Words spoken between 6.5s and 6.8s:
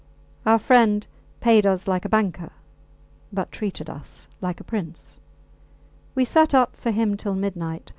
up